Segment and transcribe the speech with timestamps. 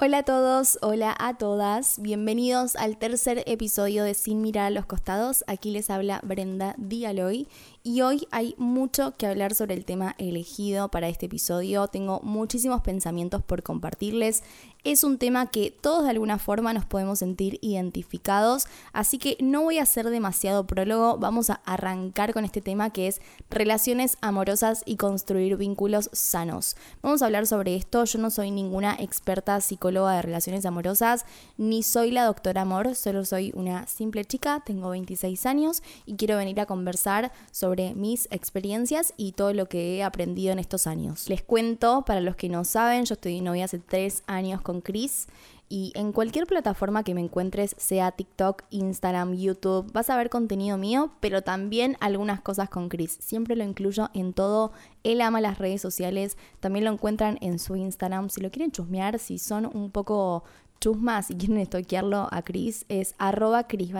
[0.00, 4.86] Hola a todos, hola a todas, bienvenidos al tercer episodio de Sin mirar a los
[4.86, 5.42] costados.
[5.48, 7.48] Aquí les habla Brenda Dialoy
[7.88, 11.88] y hoy hay mucho que hablar sobre el tema elegido para este episodio.
[11.88, 14.42] Tengo muchísimos pensamientos por compartirles.
[14.84, 19.62] Es un tema que todos de alguna forma nos podemos sentir identificados, así que no
[19.62, 24.82] voy a hacer demasiado prólogo, vamos a arrancar con este tema que es relaciones amorosas
[24.86, 26.76] y construir vínculos sanos.
[27.02, 31.26] Vamos a hablar sobre esto, yo no soy ninguna experta psicóloga de relaciones amorosas,
[31.56, 36.36] ni soy la doctora Amor, solo soy una simple chica, tengo 26 años y quiero
[36.36, 41.28] venir a conversar sobre mis experiencias y todo lo que he aprendido en estos años.
[41.28, 45.28] Les cuento, para los que no saben, yo estoy novia hace tres años con Chris
[45.70, 50.78] y en cualquier plataforma que me encuentres, sea TikTok, Instagram, YouTube, vas a ver contenido
[50.78, 53.18] mío, pero también algunas cosas con Chris.
[53.20, 54.72] Siempre lo incluyo en todo.
[55.04, 58.30] Él ama las redes sociales, también lo encuentran en su Instagram.
[58.30, 60.44] Si lo quieren chusmear, si son un poco
[60.80, 63.92] chusmas y quieren estoquearlo a Chris, es arroba Chris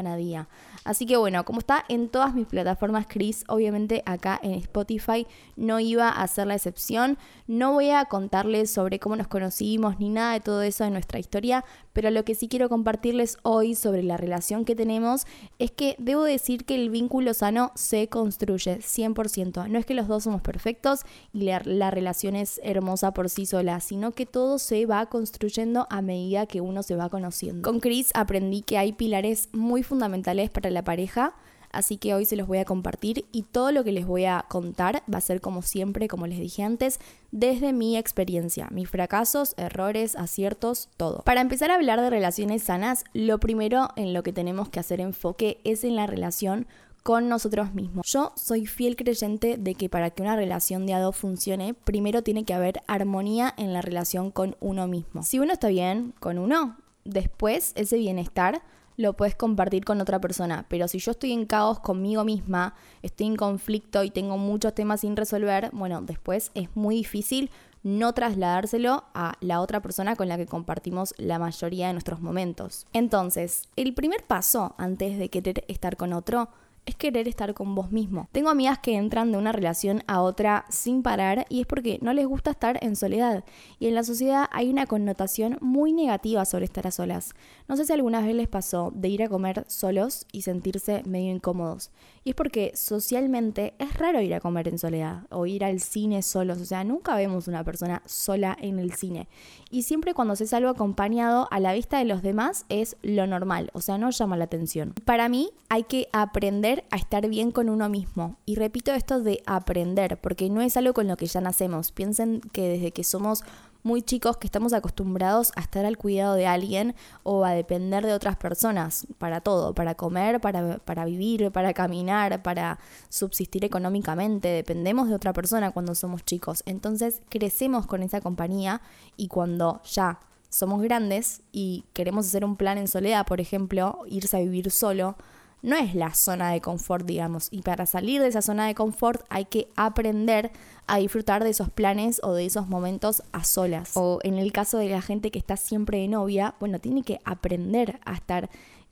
[0.85, 5.27] Así que bueno, como está en todas mis plataformas Chris, obviamente acá en Spotify
[5.57, 7.19] no iba a ser la excepción.
[7.47, 11.19] No voy a contarles sobre cómo nos conocimos ni nada de todo eso de nuestra
[11.19, 15.27] historia, pero lo que sí quiero compartirles hoy sobre la relación que tenemos
[15.59, 19.69] es que debo decir que el vínculo sano se construye 100%.
[19.69, 21.01] No es que los dos somos perfectos
[21.33, 25.87] y la, la relación es hermosa por sí sola, sino que todo se va construyendo
[25.91, 27.69] a medida que se va conociendo.
[27.69, 31.35] Con Chris aprendí que hay pilares muy fundamentales para la pareja,
[31.71, 34.45] así que hoy se los voy a compartir y todo lo que les voy a
[34.49, 39.55] contar va a ser como siempre, como les dije antes, desde mi experiencia, mis fracasos,
[39.57, 41.23] errores, aciertos, todo.
[41.25, 45.01] Para empezar a hablar de relaciones sanas, lo primero en lo que tenemos que hacer
[45.01, 46.67] enfoque es en la relación
[47.09, 48.07] con nosotros mismos.
[48.07, 52.45] Yo soy fiel creyente de que para que una relación de a funcione, primero tiene
[52.45, 55.23] que haber armonía en la relación con uno mismo.
[55.23, 58.61] Si uno está bien con uno, después ese bienestar
[58.99, 60.67] lo puedes compartir con otra persona.
[60.69, 65.01] Pero si yo estoy en caos conmigo misma, estoy en conflicto y tengo muchos temas
[65.01, 67.51] sin resolver, bueno, después es muy difícil
[67.83, 72.87] no trasladárselo a la otra persona con la que compartimos la mayoría de nuestros momentos.
[72.93, 76.51] Entonces, el primer paso antes de querer estar con otro
[76.87, 78.29] es querer estar con vos mismo.
[78.33, 82.13] Tengo amigas que entran de una relación a otra sin parar y es porque no
[82.13, 83.45] les gusta estar en soledad.
[83.79, 87.35] Y en la sociedad hay una connotación muy negativa sobre estar a solas.
[87.69, 91.33] No sé si alguna vez les pasó de ir a comer solos y sentirse medio
[91.33, 91.91] incómodos.
[92.25, 96.23] Y es porque socialmente es raro ir a comer en soledad o ir al cine
[96.23, 96.61] solos.
[96.61, 99.29] O sea, nunca vemos una persona sola en el cine.
[99.71, 103.71] Y siempre cuando se salva acompañado a la vista de los demás es lo normal.
[103.73, 104.95] O sea, no llama la atención.
[105.05, 108.37] Para mí hay que aprender a estar bien con uno mismo.
[108.47, 111.93] Y repito esto de aprender, porque no es algo con lo que ya nacemos.
[111.93, 113.45] Piensen que desde que somos
[113.83, 118.13] muy chicos que estamos acostumbrados a estar al cuidado de alguien o a depender de
[118.13, 122.79] otras personas para todo, para comer, para, para vivir, para caminar, para
[123.09, 124.49] subsistir económicamente.
[124.49, 126.63] Dependemos de otra persona cuando somos chicos.
[126.67, 128.83] Entonces crecemos con esa compañía
[129.17, 134.37] y cuando ya somos grandes y queremos hacer un plan en soledad, por ejemplo, irse
[134.37, 135.17] a vivir solo,
[135.63, 137.49] no es la zona de confort, digamos.
[137.51, 140.53] Y para salir de esa zona de confort hay que aprender
[140.87, 143.93] a disfrutar de esos planes o de esos momentos a solas.
[143.95, 147.21] O en el caso de la gente que está siempre de novia, bueno, tiene que
[147.25, 148.49] aprender a estar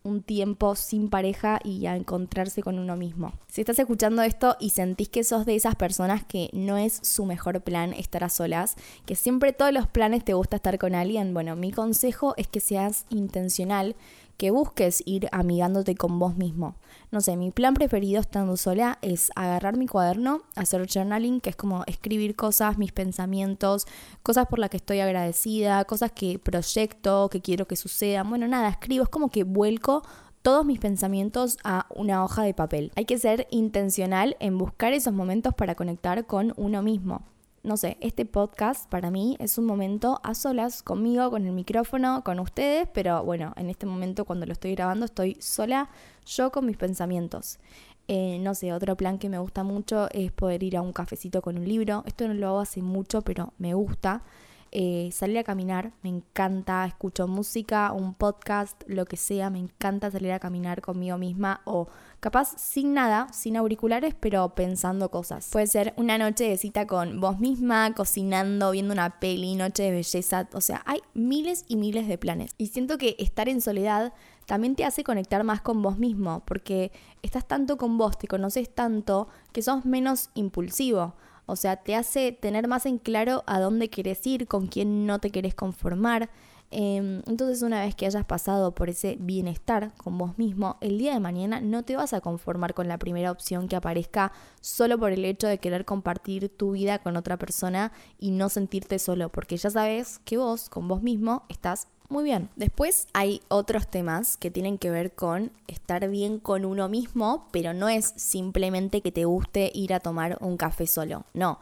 [0.06, 3.32] un tiempo sin pareja y a encontrarse con uno mismo.
[3.48, 7.26] Si estás escuchando esto y sentís que sos de esas personas que no es su
[7.26, 11.34] mejor plan estar a solas, que siempre todos los planes te gusta estar con alguien,
[11.34, 13.96] bueno, mi consejo es que seas intencional
[14.36, 16.76] que busques ir amigándote con vos mismo.
[17.10, 21.56] No sé, mi plan preferido estando sola es agarrar mi cuaderno, hacer journaling, que es
[21.56, 23.86] como escribir cosas, mis pensamientos,
[24.22, 28.28] cosas por las que estoy agradecida, cosas que proyecto, que quiero que sucedan.
[28.28, 30.02] Bueno, nada, escribo, es como que vuelco
[30.42, 32.92] todos mis pensamientos a una hoja de papel.
[32.94, 37.22] Hay que ser intencional en buscar esos momentos para conectar con uno mismo
[37.66, 42.22] no sé, este podcast para mí es un momento a solas conmigo, con el micrófono,
[42.22, 45.90] con ustedes, pero bueno, en este momento cuando lo estoy grabando estoy sola
[46.24, 47.58] yo con mis pensamientos.
[48.06, 51.42] Eh, no sé, otro plan que me gusta mucho es poder ir a un cafecito
[51.42, 52.04] con un libro.
[52.06, 54.22] Esto no lo hago hace mucho, pero me gusta.
[54.70, 60.10] Eh, salir a caminar, me encanta, escucho música, un podcast, lo que sea, me encanta
[60.10, 61.88] salir a caminar conmigo misma o
[62.26, 65.48] capaz sin nada, sin auriculares, pero pensando cosas.
[65.52, 69.92] Puede ser una noche de cita con vos misma, cocinando, viendo una peli, noche de
[69.92, 72.50] belleza, o sea, hay miles y miles de planes.
[72.58, 74.12] Y siento que estar en soledad
[74.44, 76.90] también te hace conectar más con vos mismo, porque
[77.22, 81.14] estás tanto con vos, te conoces tanto, que sos menos impulsivo.
[81.46, 85.20] O sea, te hace tener más en claro a dónde quieres ir, con quién no
[85.20, 86.28] te querés conformar.
[86.70, 91.14] Em, entonces una vez que hayas pasado por ese bienestar con vos mismo, el día
[91.14, 95.12] de mañana no te vas a conformar con la primera opción que aparezca solo por
[95.12, 99.56] el hecho de querer compartir tu vida con otra persona y no sentirte solo, porque
[99.56, 102.48] ya sabes que vos con vos mismo estás muy bien.
[102.56, 107.74] Después hay otros temas que tienen que ver con estar bien con uno mismo, pero
[107.74, 111.60] no es simplemente que te guste ir a tomar un café solo, no.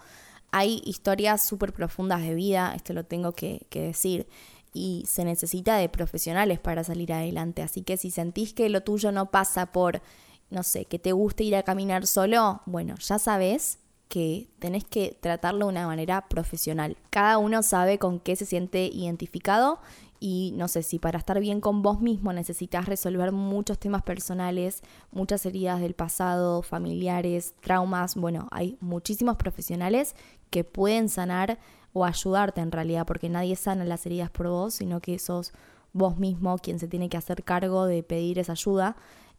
[0.51, 4.29] Hay historias súper profundas de vida, esto lo tengo que, que decir
[4.75, 7.63] y se necesita de profesionales para salir adelante.
[7.63, 10.03] Así que si sentís que lo tuyo no pasa por,
[10.51, 13.79] no sé, que te guste ir a caminar solo, bueno, ya sabes
[14.09, 16.97] que tenés que tratarlo de una manera profesional.
[17.11, 19.79] Cada uno sabe con qué se siente identificado
[20.21, 24.83] y no sé si para estar bien con vos mismo necesitas resolver muchos temas personales,
[25.13, 30.17] muchas heridas del pasado, familiares, traumas, bueno, hay muchísimos profesionales
[30.51, 31.59] que pueden sanar
[31.95, 35.53] o ayudarte en realidad, porque nadie sana las heridas por vos, sino que sos
[35.95, 38.97] vos mismo quien se tiene que hacer cargo de pedir esa ayuda.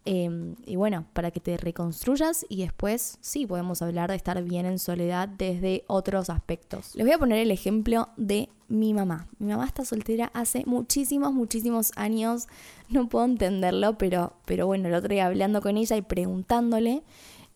[0.08, 4.64] Em, y bueno, para que te reconstruyas y después sí podemos hablar de estar bien
[4.64, 6.94] en soledad desde otros aspectos.
[6.94, 9.26] Les voy a poner el ejemplo de mi mamá.
[9.38, 12.46] Mi mamá está soltera hace muchísimos, muchísimos años.
[12.88, 17.02] No puedo entenderlo, pero, pero bueno, el otro día hablando con ella y preguntándole,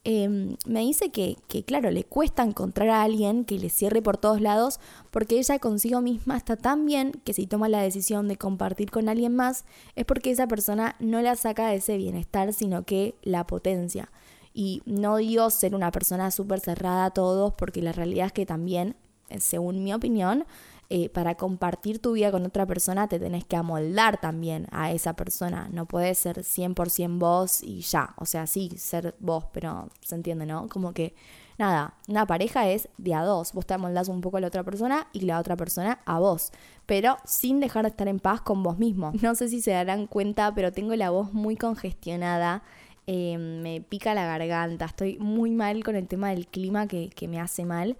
[0.03, 4.17] Em, me dice que, que, claro, le cuesta encontrar a alguien que le cierre por
[4.17, 4.81] todos lados
[5.11, 9.11] porque ella consigo misma está tan bien que si toma la decisión de compartir con
[9.11, 9.67] alguien más
[9.97, 14.11] es porque esa persona no la saca de ese bienestar, sino que la potencia.
[14.55, 18.47] Y no digo ser una persona súper cerrada a todos porque la realidad es que
[18.47, 18.97] también,
[19.39, 20.47] según mi opinión,
[20.93, 25.15] eh, para compartir tu vida con otra persona te tenés que amoldar también a esa
[25.15, 25.69] persona.
[25.73, 28.13] No puedes ser 100% vos y ya.
[28.17, 30.67] O sea, sí, ser vos, pero se entiende, ¿no?
[30.67, 31.15] Como que,
[31.59, 33.53] nada, una pareja es de a dos.
[33.53, 36.51] Vos te amoldás un poco a la otra persona y la otra persona a vos.
[36.87, 39.13] Pero sin dejar de estar en paz con vos mismo.
[39.23, 42.65] No sé si se darán cuenta, pero tengo la voz muy congestionada.
[43.07, 47.29] Eh, me pica la garganta, estoy muy mal con el tema del clima que, que
[47.29, 47.97] me hace mal.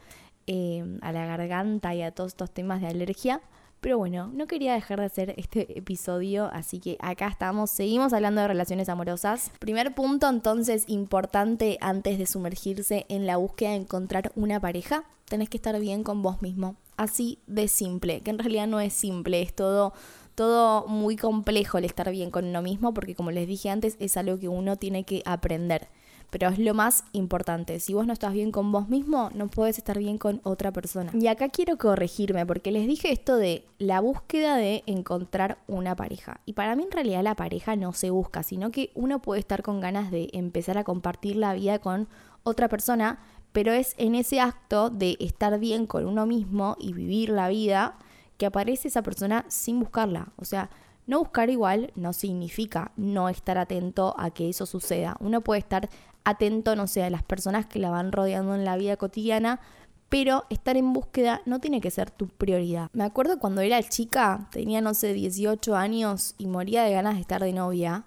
[0.53, 3.41] Em, a la garganta y a todos estos temas de alergia.
[3.81, 8.41] Pero bueno, no quería dejar de hacer este episodio, así que acá estamos, seguimos hablando
[8.41, 9.53] de relaciones amorosas.
[9.61, 15.49] Primer punto entonces importante antes de sumergirse en la búsqueda de encontrar una pareja, tenés
[15.49, 16.75] que estar bien con vos mismo.
[16.97, 19.93] Así de simple, que en realidad no es simple, es todo
[20.35, 24.17] todo muy complejo el estar bien con uno mismo, porque como les dije antes, es
[24.17, 25.89] algo que uno tiene que aprender
[26.31, 27.81] pero es lo más importante.
[27.81, 31.11] Si vos no estás bien con vos mismo, no puedes estar bien con otra persona.
[31.13, 36.41] Y acá quiero corregirme porque les dije esto de la búsqueda de encontrar una pareja.
[36.47, 39.63] Y para mí en realidad la pareja no se busca, sino que uno puede estar
[39.63, 42.09] con ganas de empezar a compartir la vida con
[42.43, 43.19] otra persona,
[43.53, 47.99] pero es en ese acto de estar bien con uno mismo y vivir la vida
[48.39, 50.29] que aparece esa persona sin buscarla.
[50.37, 50.71] O sea,
[51.07, 55.17] no buscar igual no significa no estar atento a que eso suceda.
[55.19, 55.91] Uno puede estar
[56.25, 59.61] atento, no sé, a las personas que la van rodeando en la vida cotidiana,
[60.09, 62.91] pero estar en búsqueda no tiene que ser tu prioridad.
[62.93, 67.21] Me acuerdo cuando era chica, tenía, no sé, 18 años y moría de ganas de
[67.21, 68.05] estar de novia.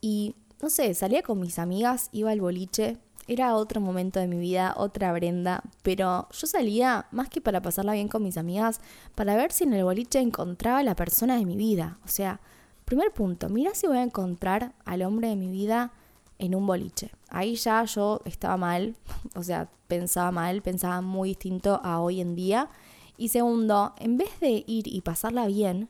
[0.00, 4.38] Y, no sé, salía con mis amigas, iba al boliche, era otro momento de mi
[4.38, 8.80] vida, otra Brenda, pero yo salía más que para pasarla bien con mis amigas,
[9.14, 11.98] para ver si en el boliche encontraba a la persona de mi vida.
[12.04, 12.40] O sea,
[12.84, 15.92] primer punto, mira si voy a encontrar al hombre de mi vida
[16.38, 17.10] en un boliche.
[17.28, 18.96] Ahí ya yo estaba mal,
[19.34, 22.68] o sea, pensaba mal, pensaba muy distinto a hoy en día.
[23.16, 25.88] Y segundo, en vez de ir y pasarla bien,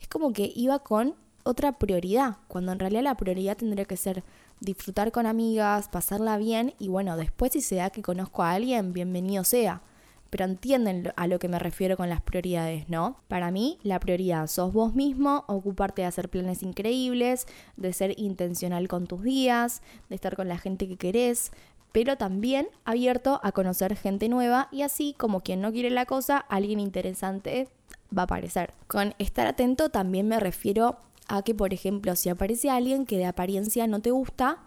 [0.00, 4.22] es como que iba con otra prioridad, cuando en realidad la prioridad tendría que ser
[4.60, 8.92] disfrutar con amigas, pasarla bien y bueno, después si se da que conozco a alguien,
[8.92, 9.82] bienvenido sea
[10.30, 13.16] pero entienden a lo que me refiero con las prioridades, ¿no?
[13.28, 17.46] Para mí, la prioridad sos vos mismo, ocuparte de hacer planes increíbles,
[17.76, 21.52] de ser intencional con tus días, de estar con la gente que querés,
[21.92, 26.38] pero también abierto a conocer gente nueva y así como quien no quiere la cosa,
[26.38, 27.68] alguien interesante
[28.16, 28.72] va a aparecer.
[28.86, 33.26] Con estar atento también me refiero a que, por ejemplo, si aparece alguien que de
[33.26, 34.58] apariencia no te gusta,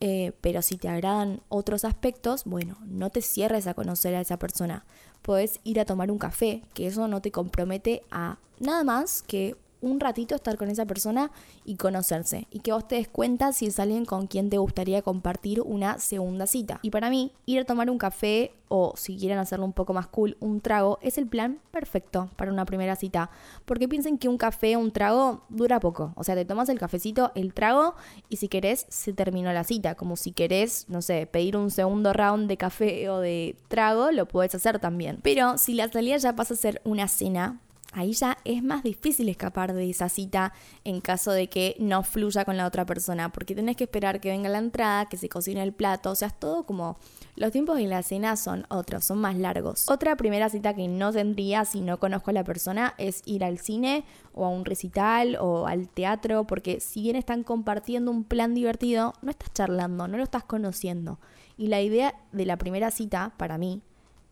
[0.00, 4.38] eh, pero si te agradan otros aspectos, bueno, no te cierres a conocer a esa
[4.38, 4.84] persona.
[5.22, 9.56] Puedes ir a tomar un café, que eso no te compromete a nada más que
[9.80, 11.30] un ratito estar con esa persona
[11.64, 12.46] y conocerse.
[12.50, 15.98] Y que vos te des cuenta si es alguien con quien te gustaría compartir una
[15.98, 16.80] segunda cita.
[16.82, 20.08] Y para mí, ir a tomar un café o si quieren hacerlo un poco más
[20.08, 23.30] cool, un trago es el plan perfecto para una primera cita.
[23.64, 26.12] Porque piensen que un café, un trago dura poco.
[26.16, 27.94] O sea, te tomas el cafecito, el trago
[28.28, 29.94] y si querés se terminó la cita.
[29.94, 34.26] Como si querés, no sé, pedir un segundo round de café o de trago, lo
[34.26, 35.20] puedes hacer también.
[35.22, 37.60] Pero si la salida ya pasa a ser una cena,
[37.92, 40.52] ahí ya es más difícil escapar de esa cita
[40.84, 44.30] en caso de que no fluya con la otra persona, porque tenés que esperar que
[44.30, 46.98] venga la entrada, que se cocine el plato, o sea, es todo como
[47.36, 49.88] los tiempos de la cena son otros, son más largos.
[49.88, 53.58] Otra primera cita que no tendría si no conozco a la persona es ir al
[53.58, 54.04] cine
[54.34, 59.14] o a un recital o al teatro, porque si bien están compartiendo un plan divertido,
[59.22, 61.18] no estás charlando, no lo estás conociendo.
[61.56, 63.82] Y la idea de la primera cita, para mí,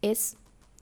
[0.03, 0.37] es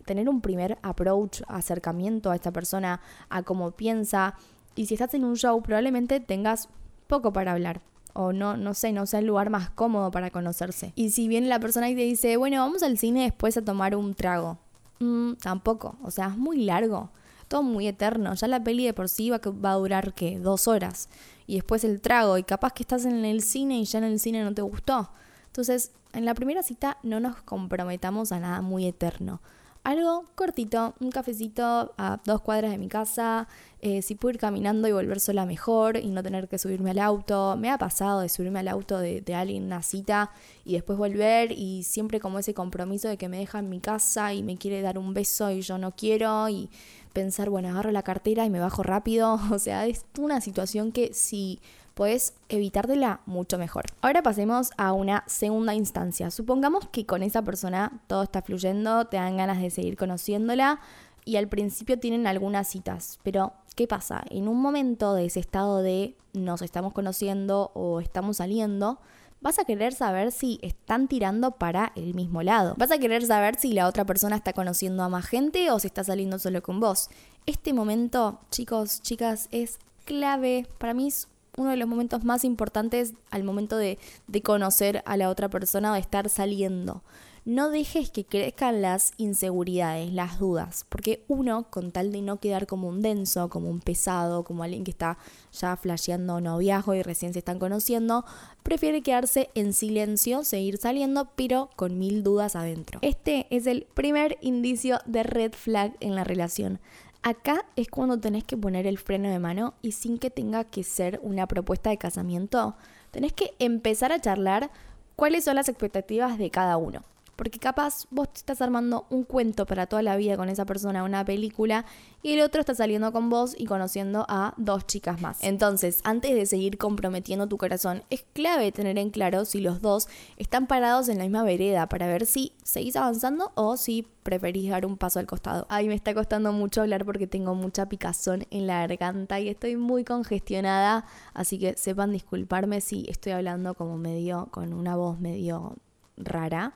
[0.04, 4.34] tener un primer approach, acercamiento a esta persona, a cómo piensa.
[4.75, 6.68] Y si estás en un show, probablemente tengas
[7.06, 7.80] poco para hablar.
[8.12, 10.92] O no, no sé, no sea el lugar más cómodo para conocerse.
[10.94, 13.96] Y si viene la persona y te dice, bueno, vamos al cine después a tomar
[13.96, 14.58] un trago.
[15.00, 15.96] Mm, tampoco.
[16.02, 17.11] O sea, es muy largo.
[17.49, 18.34] Todo muy eterno.
[18.34, 20.38] Ya la peli de por sí va, va a durar, ¿qué?
[20.38, 21.08] Dos horas.
[21.46, 22.38] Y después el trago.
[22.38, 25.11] Y capaz que estás en el cine y ya en el cine no te gustó.
[25.46, 29.40] Entonces, en la primera cita no nos comprometamos a nada muy eterno
[29.85, 33.47] algo cortito, un cafecito a dos cuadras de mi casa,
[33.81, 36.99] eh, si puedo ir caminando y volver sola mejor y no tener que subirme al
[36.99, 37.55] auto.
[37.59, 40.31] Me ha pasado de subirme al auto de, de alguien una cita
[40.64, 44.33] y después volver y siempre como ese compromiso de que me deja en mi casa
[44.33, 46.71] y me quiere dar un beso y yo no quiero y
[47.12, 49.38] pensar, bueno, agarro la cartera y me bajo rápido.
[49.50, 51.61] O sea, es una situación que si
[51.94, 53.84] puedes evitártela mucho mejor.
[54.02, 56.30] Ahora pasemos a una segunda instancia.
[56.30, 60.80] Supongamos que con esa persona todo está fluyendo, te dan ganas de seguir conociéndola
[61.24, 64.24] y al principio tienen algunas citas, pero ¿qué pasa?
[64.30, 69.00] En un momento de ese estado de nos estamos conociendo o estamos saliendo,
[69.40, 72.74] vas a querer saber si están tirando para el mismo lado.
[72.76, 75.86] Vas a querer saber si la otra persona está conociendo a más gente o si
[75.86, 77.08] está saliendo solo con vos.
[77.46, 80.66] Este momento, chicos, chicas, es clave.
[80.78, 85.16] Para mí es uno de los momentos más importantes al momento de, de conocer a
[85.16, 87.02] la otra persona o de estar saliendo.
[87.46, 92.66] No dejes que crezcan las inseguridades, las dudas, porque uno, con tal de no quedar
[92.66, 95.18] como un denso, como un pesado, como alguien que está
[95.52, 98.25] ya flasheando noviazgo y recién se están conociendo,
[98.62, 102.99] prefiere quedarse en silencio, seguir saliendo, pero con mil dudas adentro.
[103.02, 106.80] Este es el primer indicio de red flag en la relación.
[107.26, 110.85] Acá es cuando tenés que poner el freno de mano y sin que tenga que
[110.85, 112.76] ser una propuesta de casamiento,
[113.12, 114.71] tenés que empezar a charlar
[115.16, 117.02] cuáles son las expectativas de cada uno.
[117.37, 121.25] Porque capaz vos estás armando un cuento para toda la vida con esa persona, una
[121.25, 121.85] película,
[122.23, 125.43] y el otro está saliendo con vos y conociendo a dos chicas más.
[125.43, 130.09] Entonces, antes de seguir comprometiendo tu corazón, es clave tener en claro si los dos
[130.37, 134.87] están parados en la misma vereda para ver si seguís avanzando o si preferís dar
[134.87, 135.67] un paso al costado.
[135.69, 139.76] Ay, me está costando mucho hablar porque tengo mucha picazón en la garganta y estoy
[139.76, 145.76] muy congestionada, así que sepan disculparme si estoy hablando como medio, con una voz medio
[146.17, 146.75] rara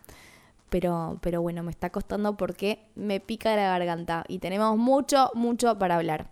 [0.70, 5.78] pero, pero bueno, me está costando porque me pica la garganta y tenemos mucho, mucho
[5.78, 6.30] para hablar.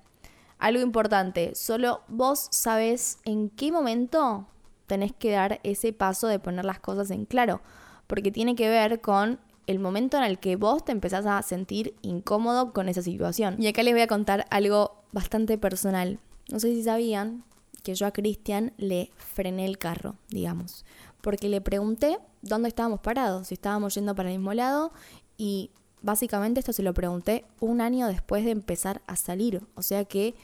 [0.58, 4.46] Algo importante, solo vos sabés en qué momento
[4.86, 7.60] tenés que dar ese paso de poner las cosas en claro,
[8.06, 11.94] porque tiene que ver con el momento en el que vos te empezás a sentir
[12.00, 13.56] incómodo con esa situación.
[13.58, 16.20] Y acá les voy a contar algo bastante personal.
[16.50, 17.44] No sé si sabían
[17.82, 20.84] que yo a Cristian le frené el carro, digamos
[21.26, 24.92] porque le pregunté dónde estábamos parados, si estábamos yendo para el mismo lado
[25.36, 25.70] y
[26.02, 30.34] básicamente esto se lo pregunté un año después de empezar a salir, o sea que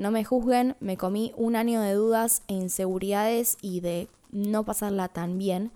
[0.00, 5.08] no me juzguen, me comí un año de dudas e inseguridades y de no pasarla
[5.08, 5.72] tan bien.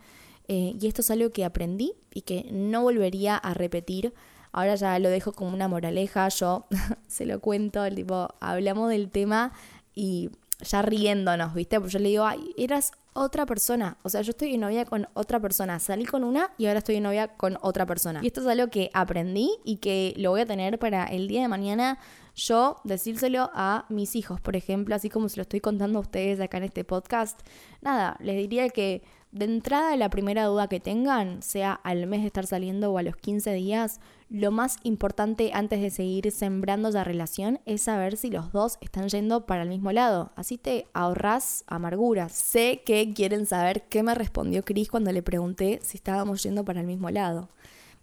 [0.48, 4.14] Eh, y esto es algo que aprendí y que no volvería a repetir.
[4.50, 6.64] Ahora ya lo dejo como una moraleja, yo
[7.06, 9.52] se lo cuento, tipo, hablamos del tema
[9.94, 11.78] y ya riéndonos, ¿viste?
[11.78, 13.96] Porque yo le digo, ay, eras otra persona.
[14.02, 15.78] O sea, yo estoy en novia con otra persona.
[15.78, 18.20] Salí con una y ahora estoy en novia con otra persona.
[18.22, 21.42] Y esto es algo que aprendí y que lo voy a tener para el día
[21.42, 21.98] de mañana
[22.34, 26.40] yo decírselo a mis hijos, por ejemplo, así como se lo estoy contando a ustedes
[26.40, 27.40] acá en este podcast.
[27.80, 29.02] Nada, les diría que
[29.34, 33.02] de entrada la primera duda que tengan, sea al mes de estar saliendo o a
[33.02, 34.00] los 15 días,
[34.30, 39.08] lo más importante antes de seguir sembrando la relación es saber si los dos están
[39.08, 40.30] yendo para el mismo lado.
[40.36, 42.30] Así te ahorras amarguras.
[42.30, 46.80] Sé que quieren saber qué me respondió Chris cuando le pregunté si estábamos yendo para
[46.80, 47.48] el mismo lado.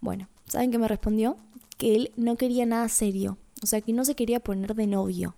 [0.02, 1.38] Bueno, ¿saben qué me respondió?
[1.78, 3.38] Que él no quería nada serio.
[3.62, 5.34] O sea, que no se quería poner de novio.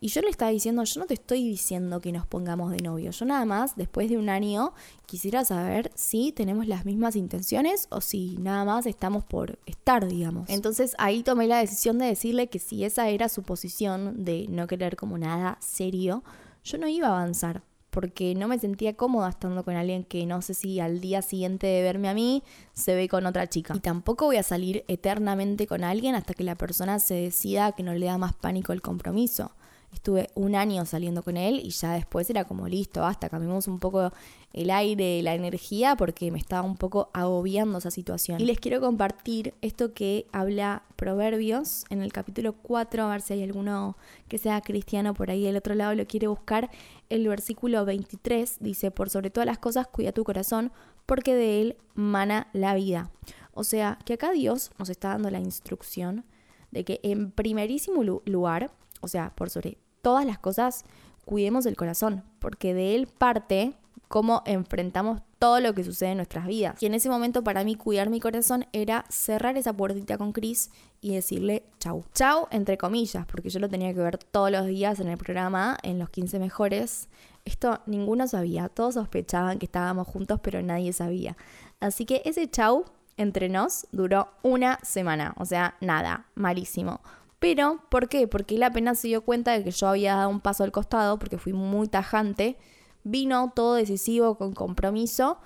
[0.00, 3.10] Y yo le estaba diciendo, yo no te estoy diciendo que nos pongamos de novio.
[3.10, 4.72] Yo nada más, después de un año,
[5.06, 10.48] quisiera saber si tenemos las mismas intenciones o si nada más estamos por estar, digamos.
[10.50, 14.68] Entonces ahí tomé la decisión de decirle que si esa era su posición de no
[14.68, 16.22] querer como nada serio,
[16.62, 17.62] yo no iba a avanzar.
[17.90, 21.66] porque no me sentía cómoda estando con alguien que no sé si al día siguiente
[21.66, 23.74] de verme a mí se ve con otra chica.
[23.74, 27.82] Y tampoco voy a salir eternamente con alguien hasta que la persona se decida que
[27.82, 29.52] no le da más pánico el compromiso.
[29.92, 33.78] Estuve un año saliendo con él y ya después era como listo, basta, cambiamos un
[33.78, 34.12] poco
[34.52, 38.40] el aire, la energía, porque me estaba un poco agobiando esa situación.
[38.40, 43.34] Y les quiero compartir esto que habla Proverbios en el capítulo 4, a ver si
[43.34, 43.96] hay alguno
[44.28, 46.70] que sea cristiano por ahí del otro lado lo quiere buscar.
[47.08, 50.70] El versículo 23 dice, por sobre todas las cosas cuida tu corazón,
[51.06, 53.10] porque de él mana la vida.
[53.52, 56.24] O sea, que acá Dios nos está dando la instrucción
[56.70, 60.84] de que en primerísimo lugar o sea, por sobre todas las cosas,
[61.24, 63.74] cuidemos el corazón, porque de él parte
[64.08, 66.82] cómo enfrentamos todo lo que sucede en nuestras vidas.
[66.82, 70.70] Y en ese momento para mí cuidar mi corazón era cerrar esa puertita con Chris
[71.00, 72.04] y decirle chau.
[72.14, 75.76] Chau entre comillas, porque yo lo tenía que ver todos los días en el programa,
[75.82, 77.08] en los 15 mejores.
[77.44, 81.36] Esto ninguno sabía, todos sospechaban que estábamos juntos, pero nadie sabía.
[81.80, 82.84] Así que ese chau
[83.16, 87.00] entre nos duró una semana, o sea, nada, malísimo.
[87.38, 88.26] Pero, ¿por qué?
[88.26, 91.18] Porque él apenas se dio cuenta de que yo había dado un paso al costado,
[91.18, 92.58] porque fui muy tajante,
[93.04, 95.38] vino todo decisivo, con compromiso,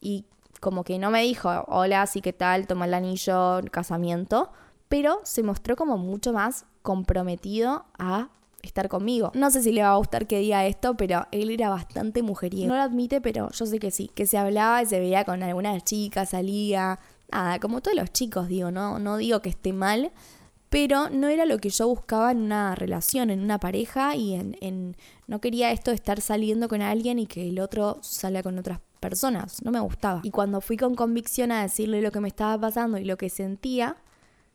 [0.00, 0.24] y
[0.60, 2.66] como que no me dijo, hola, sí, ¿qué tal?
[2.66, 4.50] Toma el anillo, casamiento,
[4.88, 8.28] pero se mostró como mucho más comprometido a
[8.62, 9.32] estar conmigo.
[9.34, 12.68] No sé si le va a gustar que diga esto, pero él era bastante mujeriego.
[12.68, 15.42] No lo admite, pero yo sé que sí, que se hablaba y se veía con
[15.42, 16.98] algunas chicas, salía,
[17.32, 20.12] nada, como todos los chicos, digo, no, no digo que esté mal,
[20.70, 24.96] pero no era lo que yo buscaba en una relación, en una pareja y en,
[25.26, 28.78] no quería esto de estar saliendo con alguien y que el otro salga con otras
[29.00, 30.20] personas, no me gustaba.
[30.22, 33.30] Y cuando fui con convicción a decirle lo que me estaba pasando y lo que
[33.30, 33.96] sentía,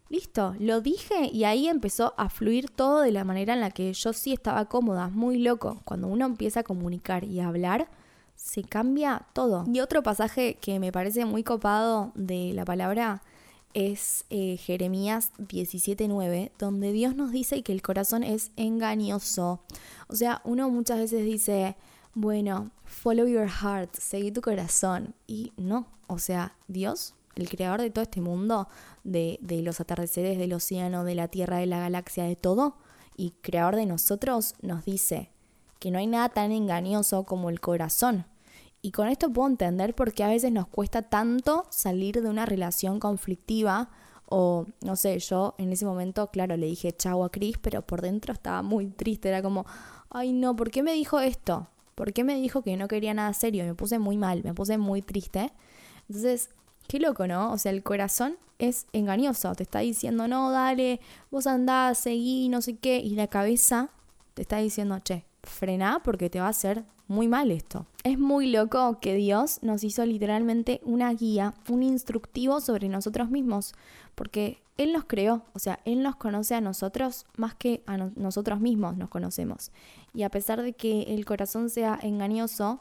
[0.08, 3.92] listo, lo dije y ahí empezó a fluir todo de la manera en la que
[3.92, 5.82] yo sí estaba cómoda, muy loco.
[5.84, 7.90] Cuando uno empieza a comunicar y a hablar,
[8.36, 9.66] se cambia todo.
[9.68, 13.22] Y otro pasaje que me parece muy copado de la palabra
[13.76, 19.60] es eh, Jeremías 17:9, donde Dios nos dice que el corazón es engañoso.
[20.08, 21.76] O sea, uno muchas veces dice,
[22.14, 25.14] bueno, follow your heart, seguí tu corazón.
[25.28, 28.70] Y no, o sea, Dios, el creador de todo este mundo,
[29.04, 32.78] de, de los atardeceres del océano, de la tierra, de la galaxia, de todo,
[33.18, 35.30] y creador de nosotros, nos dice
[35.80, 38.26] que no hay nada tan engañoso como el corazón.
[38.86, 42.46] Y con esto puedo entender por qué a veces nos cuesta tanto salir de una
[42.46, 43.90] relación conflictiva
[44.28, 48.04] o no sé, yo en ese momento, claro, le dije chau a Chris, pero por
[48.04, 49.66] dentro estaba muy triste, era como,
[50.12, 51.68] ay no, ¿por qué me dijo esto?
[51.96, 53.64] ¿Por qué me dijo que no quería nada serio?
[53.64, 55.52] Me puse muy mal, me puse muy triste.
[56.08, 56.52] Entonces,
[56.88, 57.54] qué loco, ¿no?
[57.54, 61.00] O sea, el corazón es engañoso, te está diciendo, no, dale,
[61.32, 63.90] vos andás, seguí, no sé qué, y la cabeza
[64.36, 67.86] te está diciendo, che, frená porque te va a hacer muy mal esto.
[68.04, 73.74] Es muy loco que Dios nos hizo literalmente una guía, un instructivo sobre nosotros mismos,
[74.16, 78.60] porque Él nos creó, o sea, Él nos conoce a nosotros más que a nosotros
[78.60, 79.72] mismos nos conocemos.
[80.14, 82.80] Y a pesar de que el corazón sea engañoso,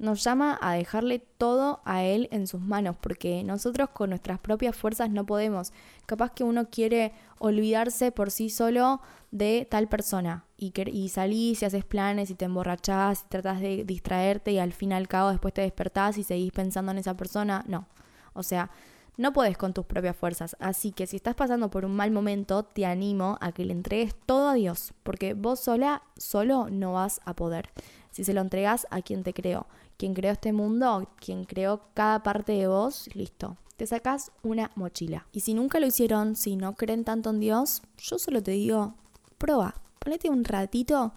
[0.00, 4.74] nos llama a dejarle todo a Él en sus manos, porque nosotros con nuestras propias
[4.74, 5.72] fuerzas no podemos.
[6.06, 11.64] Capaz que uno quiere olvidarse por sí solo de tal persona y, y salís y
[11.66, 15.30] haces planes y te emborrachás y tratas de distraerte y al fin y al cabo
[15.30, 17.62] después te despertás y seguís pensando en esa persona.
[17.68, 17.86] No,
[18.32, 18.70] o sea,
[19.18, 20.56] no puedes con tus propias fuerzas.
[20.60, 24.14] Así que si estás pasando por un mal momento, te animo a que le entregues
[24.24, 27.68] todo a Dios, porque vos sola, solo no vas a poder.
[28.10, 29.66] Si se lo entregas a quien te creó,
[30.00, 33.58] quien creó este mundo, quien creó cada parte de vos, listo.
[33.76, 35.26] Te sacas una mochila.
[35.30, 38.94] Y si nunca lo hicieron, si no creen tanto en Dios, yo solo te digo,
[39.36, 41.12] prueba, ponete un ratito,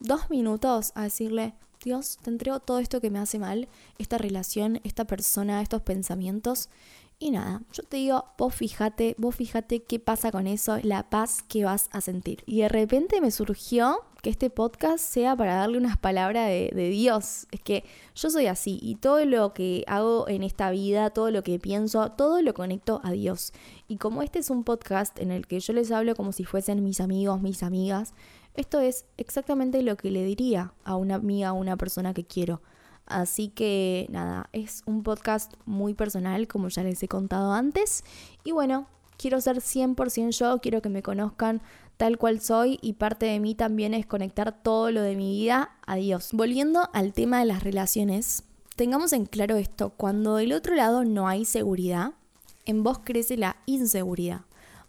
[0.00, 1.52] dos minutos a decirle,
[1.84, 3.68] Dios, te entrego todo esto que me hace mal,
[3.98, 6.70] esta relación, esta persona, estos pensamientos.
[7.22, 11.44] Y nada, yo te digo, vos fíjate, vos fíjate qué pasa con eso, la paz
[11.46, 12.42] que vas a sentir.
[12.46, 17.46] Y de repente me surgió que este podcast sea para darle unas palabras de, Dios.
[17.52, 17.84] Es que
[18.16, 22.10] yo soy así y todo lo que hago en esta vida, todo lo que pienso,
[22.10, 23.52] todo lo conecto a Dios.
[23.86, 26.82] Y como este es un podcast en el que yo les hablo como si fuesen
[26.82, 28.14] mis amigos, mis amigas,
[28.54, 32.62] esto es exactamente lo que le diría a una amiga, a una persona que quiero.
[33.06, 38.04] Así que nada, es un podcast muy personal, como ya les he contado antes.
[38.44, 38.86] Y bueno,
[39.16, 41.62] quiero ser 100% yo, quiero que me conozcan
[41.96, 45.70] tal cual soy y parte de mí también es conectar todo lo de mi vida
[45.86, 46.30] a Dios.
[46.32, 51.28] Volviendo al tema de las relaciones, tengamos en claro esto, cuando del otro lado no
[51.28, 52.14] hay seguridad,
[52.64, 54.42] en vos crece la inseguridad.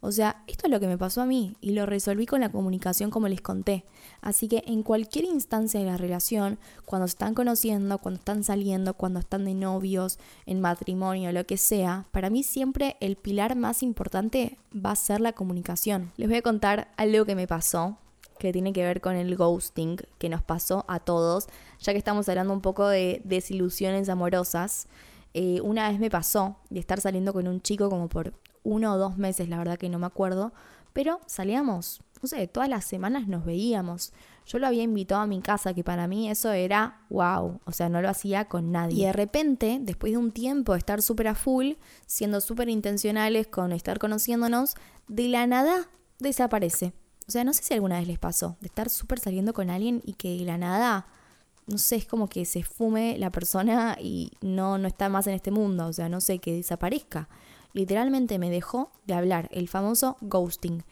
[0.05, 2.51] O sea, esto es lo que me pasó a mí y lo resolví con la
[2.51, 3.85] comunicación como les conté.
[4.19, 8.95] Así que en cualquier instancia de la relación, cuando se están conociendo, cuando están saliendo,
[8.95, 13.81] cuando están de novios, en matrimonio, lo que sea, para mí siempre el pilar más
[13.81, 16.11] importante va a ser la comunicación.
[16.17, 17.97] Les voy a contar algo que me pasó
[18.39, 21.47] que tiene que ver con el ghosting que nos pasó a todos,
[21.79, 24.89] ya que estamos hablando un poco de desilusiones amorosas.
[25.33, 28.97] Eh, una vez me pasó de estar saliendo con un chico como por uno o
[28.97, 30.53] dos meses, la verdad que no me acuerdo,
[30.93, 34.13] pero salíamos, no sé, todas las semanas nos veíamos.
[34.45, 37.89] Yo lo había invitado a mi casa, que para mí eso era wow, o sea,
[37.89, 39.03] no lo hacía con nadie.
[39.03, 41.73] Y de repente, después de un tiempo de estar súper a full,
[42.05, 44.75] siendo súper intencionales con estar conociéndonos,
[45.07, 45.87] de la nada
[46.19, 46.93] desaparece.
[47.27, 50.01] O sea, no sé si alguna vez les pasó, de estar súper saliendo con alguien
[50.05, 51.07] y que de la nada,
[51.67, 55.33] no sé, es como que se fume la persona y no, no está más en
[55.33, 57.29] este mundo, o sea, no sé, que desaparezca
[57.73, 60.83] literalmente me dejó de hablar, el famoso ghosting.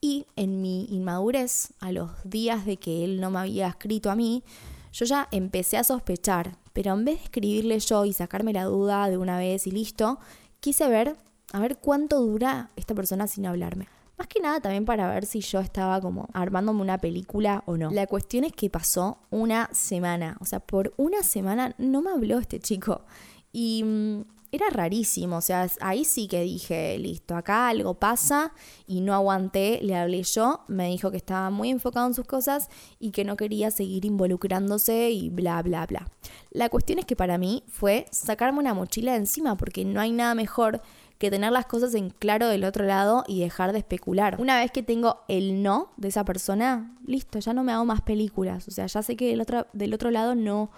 [0.00, 4.16] Y en mi inmadurez, a los días de que él no me había escrito a
[4.16, 4.42] mí,
[4.92, 9.08] yo ya empecé a sospechar, pero en vez de escribirle yo y sacarme la duda
[9.08, 10.18] de una vez y listo,
[10.60, 11.16] quise ver,
[11.52, 13.88] a ver cuánto dura esta persona sin hablarme.
[14.20, 17.90] Más que nada también para ver si yo estaba como armándome una película o no.
[17.90, 22.38] La cuestión es que pasó una semana, o sea, por una semana no me habló
[22.38, 23.02] este chico.
[23.50, 24.20] Y mm,
[24.52, 28.52] era rarísimo, o sea, ahí sí que dije, listo, acá algo pasa
[28.86, 32.68] y no aguanté, le hablé yo, me dijo que estaba muy enfocado en sus cosas
[32.98, 36.08] y que no quería seguir involucrándose y bla, bla, bla.
[36.50, 40.12] La cuestión es que para mí fue sacarme una mochila de encima porque no hay
[40.12, 40.82] nada mejor
[41.18, 44.40] que tener las cosas en claro del otro lado y dejar de especular.
[44.40, 48.00] Una vez que tengo el no de esa persona, listo, ya no me hago más
[48.00, 50.70] películas, o sea, ya sé que del otro, del otro lado no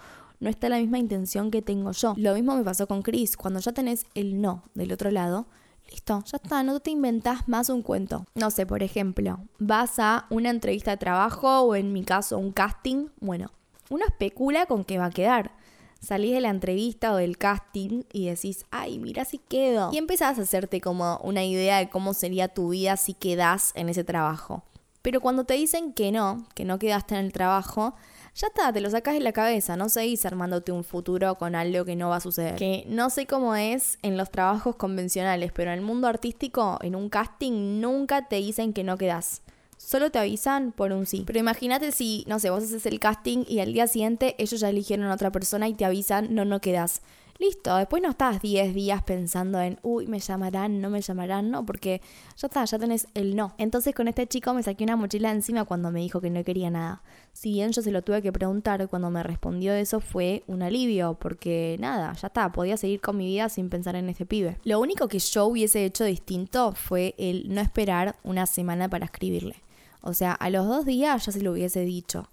[0.43, 2.13] no está la misma intención que tengo yo.
[2.17, 5.47] Lo mismo me pasó con Chris, cuando ya tenés el no del otro lado,
[5.89, 8.25] listo, ya está, no te inventás más un cuento.
[8.35, 12.51] No sé, por ejemplo, vas a una entrevista de trabajo o en mi caso un
[12.51, 13.51] casting, bueno,
[13.89, 15.53] uno especula con qué va a quedar.
[16.01, 19.91] Salís de la entrevista o del casting y decís, ay, mira si quedo.
[19.93, 23.87] Y empezás a hacerte como una idea de cómo sería tu vida si quedás en
[23.87, 24.63] ese trabajo.
[25.03, 27.93] Pero cuando te dicen que no, que no quedaste en el trabajo,
[28.35, 31.83] ya está, te lo sacas de la cabeza, no seguís armándote un futuro con algo
[31.83, 32.55] que no va a suceder.
[32.55, 36.95] Que no sé cómo es en los trabajos convencionales, pero en el mundo artístico, en
[36.95, 39.41] un casting, nunca te dicen que no quedas.
[39.75, 41.23] Solo te avisan por un sí.
[41.27, 44.69] Pero imagínate si, no sé, vos haces el casting y al día siguiente ellos ya
[44.69, 47.01] eligieron a otra persona y te avisan, no, no quedas.
[47.39, 51.65] Listo, después no estás 10 días pensando en, uy, me llamarán, no me llamarán, no,
[51.65, 51.99] porque
[52.37, 53.55] ya está, ya tenés el no.
[53.57, 56.69] Entonces con este chico me saqué una mochila encima cuando me dijo que no quería
[56.69, 57.01] nada.
[57.33, 61.15] Si bien yo se lo tuve que preguntar, cuando me respondió eso fue un alivio,
[61.19, 64.59] porque nada, ya está, podía seguir con mi vida sin pensar en ese pibe.
[64.63, 69.55] Lo único que yo hubiese hecho distinto fue el no esperar una semana para escribirle.
[70.01, 72.29] O sea, a los dos días ya se lo hubiese dicho.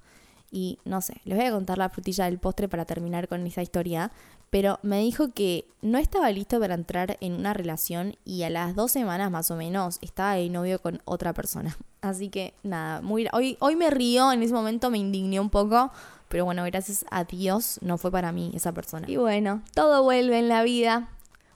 [0.50, 3.62] Y no sé, les voy a contar la frutilla del postre para terminar con esa
[3.62, 4.10] historia,
[4.50, 8.74] pero me dijo que no estaba listo para entrar en una relación y a las
[8.74, 11.76] dos semanas más o menos estaba de novio con otra persona.
[12.02, 15.92] Así que nada, muy, hoy, hoy me río, en ese momento me indigné un poco,
[16.28, 19.08] pero bueno, gracias a Dios no fue para mí esa persona.
[19.08, 21.08] Y bueno, todo vuelve en la vida,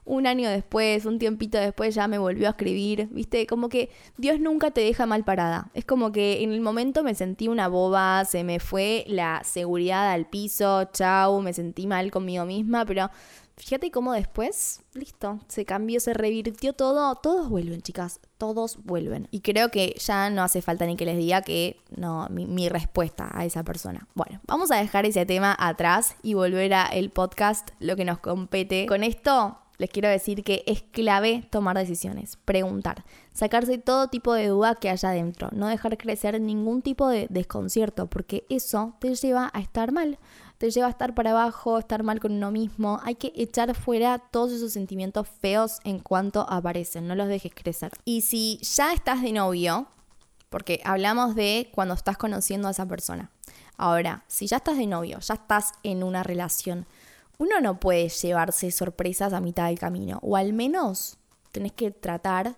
[0.04, 3.46] un año después, un tiempito después ya me volvió a escribir, ¿viste?
[3.46, 5.70] Como que Dios nunca te deja mal parada.
[5.74, 10.10] Es como que en el momento me sentí una boba, se me fue la seguridad
[10.10, 13.10] al piso, chau, me sentí mal conmigo misma, pero
[13.56, 19.28] fíjate cómo después, listo, se cambió, se revirtió todo, todos vuelven, chicas, todos vuelven.
[19.30, 22.68] Y creo que ya no hace falta ni que les diga que no, mi, mi
[22.68, 24.06] respuesta a esa persona.
[24.14, 28.18] Bueno, vamos a dejar ese tema atrás y volver a el podcast, lo que nos
[28.18, 28.84] compete.
[28.86, 34.48] Con esto les quiero decir que es clave tomar decisiones, preguntar, sacarse todo tipo de
[34.48, 39.50] duda que haya dentro, no dejar crecer ningún tipo de desconcierto, porque eso te lleva
[39.52, 40.18] a estar mal,
[40.58, 43.00] te lleva a estar para abajo, estar mal con uno mismo.
[43.02, 47.90] Hay que echar fuera todos esos sentimientos feos en cuanto aparecen, no los dejes crecer.
[48.04, 49.88] Y si ya estás de novio,
[50.50, 53.30] porque hablamos de cuando estás conociendo a esa persona.
[53.76, 56.86] Ahora, si ya estás de novio, ya estás en una relación,
[57.38, 61.18] uno no puede llevarse sorpresas a mitad del camino, o al menos
[61.52, 62.56] tenés que tratar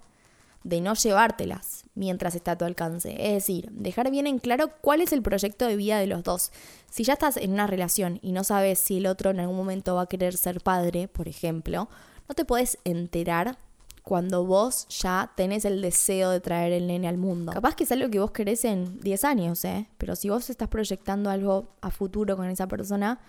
[0.65, 3.15] de no llevártelas mientras está a tu alcance.
[3.19, 6.51] Es decir, dejar bien en claro cuál es el proyecto de vida de los dos.
[6.91, 9.95] Si ya estás en una relación y no sabes si el otro en algún momento
[9.95, 11.89] va a querer ser padre, por ejemplo,
[12.29, 13.59] no te puedes enterar
[14.03, 17.53] cuando vos ya tenés el deseo de traer el nene al mundo.
[17.53, 19.89] Capaz que es algo que vos querés en 10 años, ¿eh?
[19.99, 23.21] Pero si vos estás proyectando algo a futuro con esa persona,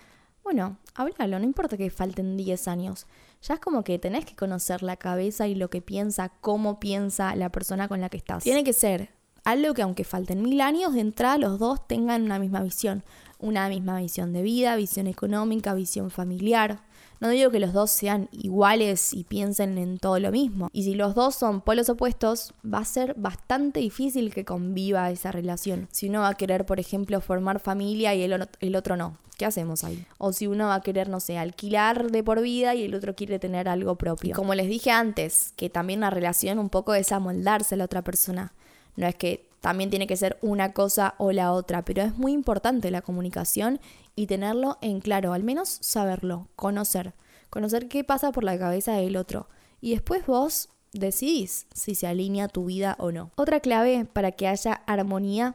[0.48, 3.06] bueno, háblalo, no importa que falten 10 años.
[3.42, 7.36] Ya es como que tenés que conocer la cabeza y lo que piensa, cómo piensa
[7.36, 8.44] la persona con la que estás.
[8.44, 9.10] Tiene que ser
[9.44, 13.02] algo que aunque falten mil años, de entrada los dos tengan una misma visión.
[13.38, 16.80] Una misma visión de vida, visión económica, visión familiar.
[17.20, 20.68] No digo que los dos sean iguales y piensen en todo lo mismo.
[20.72, 25.32] Y si los dos son polos opuestos, va a ser bastante difícil que conviva esa
[25.32, 25.88] relación.
[25.90, 29.16] Si uno va a querer, por ejemplo, formar familia y el, otro no.
[29.36, 30.04] ¿Qué hacemos ahí?
[30.18, 33.14] O si uno va a querer, no sé, alquilar de por vida y el otro
[33.14, 34.34] quiere tener algo propio.
[34.34, 38.02] como les dije antes, que también la relación un poco es amoldarse a la otra
[38.02, 38.52] persona.
[38.98, 42.32] No es que también tiene que ser una cosa o la otra, pero es muy
[42.32, 43.78] importante la comunicación
[44.16, 47.14] y tenerlo en claro, al menos saberlo, conocer,
[47.48, 49.48] conocer qué pasa por la cabeza del otro.
[49.80, 53.30] Y después vos decidís si se alinea tu vida o no.
[53.36, 55.54] Otra clave para que haya armonía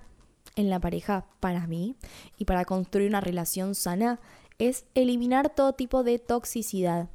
[0.56, 1.98] en la pareja para mí
[2.38, 4.22] y para construir una relación sana
[4.58, 7.10] es eliminar todo tipo de toxicidad.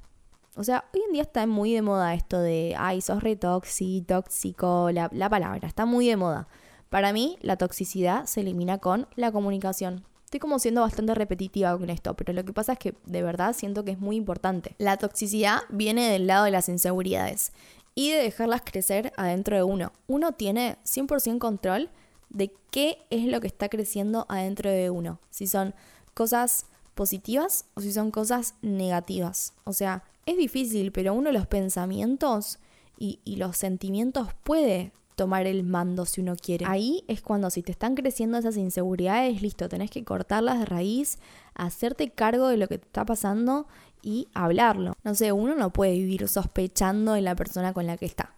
[0.58, 4.90] O sea, hoy en día está muy de moda esto de, ay, sos re tóxico,
[4.90, 6.48] la, la palabra, está muy de moda.
[6.90, 10.04] Para mí, la toxicidad se elimina con la comunicación.
[10.24, 13.54] Estoy como siendo bastante repetitiva con esto, pero lo que pasa es que de verdad
[13.54, 14.74] siento que es muy importante.
[14.78, 17.52] La toxicidad viene del lado de las inseguridades
[17.94, 19.92] y de dejarlas crecer adentro de uno.
[20.08, 21.88] Uno tiene 100% control
[22.30, 25.20] de qué es lo que está creciendo adentro de uno.
[25.30, 25.72] Si son
[26.14, 26.66] cosas
[26.98, 29.52] positivas o si son cosas negativas.
[29.62, 32.58] O sea, es difícil, pero uno los pensamientos
[32.98, 36.66] y, los sentimientos puede tomar el mando si uno quiere.
[36.66, 41.20] Ahí es cuando si te están creciendo esas inseguridades, listo, tenés que cortarlas de raíz,
[41.54, 43.68] hacerte cargo de lo que te está pasando
[44.02, 44.94] y hablarlo.
[45.04, 48.34] No sé, uno no puede vivir sospechando de la persona con la que está.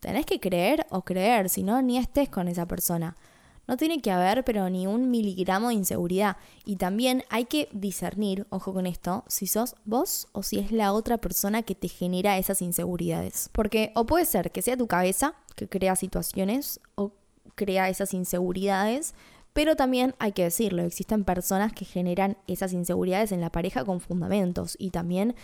[0.00, 3.16] Tenés que creer o creer, si no, ni estés con esa persona.
[3.68, 6.38] No tiene que haber, pero ni un miligramo de inseguridad.
[6.64, 10.92] Y también hay que discernir, ojo con esto, si sos vos o si es la
[10.92, 13.50] otra persona que te genera esas inseguridades.
[13.52, 17.12] Porque o puede ser que sea tu cabeza que crea situaciones o
[17.56, 19.14] crea esas inseguridades,
[19.58, 23.98] pero también hay que decirlo, existen personas que generan esas inseguridades en la pareja con
[23.98, 25.34] fundamentos y también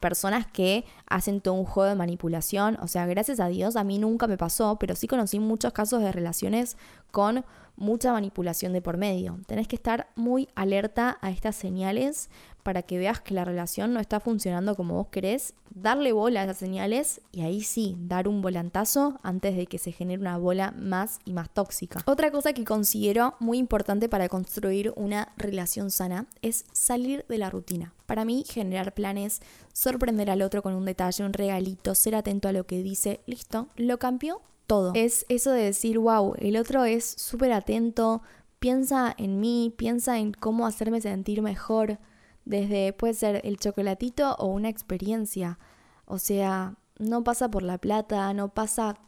[0.00, 2.76] personas que hacen todo un juego de manipulación.
[2.82, 6.02] O sea, gracias a Dios a mí nunca me pasó, pero sí conocí muchos casos
[6.02, 6.76] de relaciones
[7.12, 7.44] con
[7.76, 9.38] mucha manipulación de por medio.
[9.46, 12.30] Tenés que estar muy alerta a estas señales
[12.62, 16.44] para que veas que la relación no está funcionando como vos querés, darle bola a
[16.44, 20.72] esas señales y ahí sí, dar un volantazo antes de que se genere una bola
[20.76, 22.00] más y más tóxica.
[22.06, 27.50] Otra cosa que considero muy importante para construir una relación sana es salir de la
[27.50, 27.94] rutina.
[28.06, 29.40] Para mí, generar planes,
[29.72, 33.68] sorprender al otro con un detalle, un regalito, ser atento a lo que dice, listo,
[33.76, 34.92] lo cambió todo.
[34.94, 38.22] Es eso de decir, wow, el otro es súper atento,
[38.58, 41.98] piensa en mí, piensa en cómo hacerme sentir mejor
[42.44, 45.58] desde puede ser el chocolatito o una experiencia.
[46.04, 48.98] O sea, no pasa por la plata, no pasa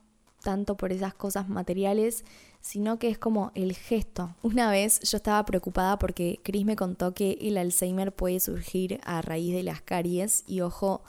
[0.43, 2.25] tanto por esas cosas materiales,
[2.61, 4.35] sino que es como el gesto.
[4.43, 9.23] Una vez yo estaba preocupada porque Chris me contó que el Alzheimer puede surgir a
[9.23, 11.03] raíz de las caries y ojo,